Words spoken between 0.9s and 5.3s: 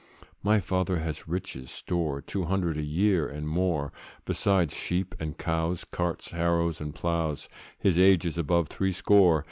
has riches' store, Two hundred a year, and more; Beside sheep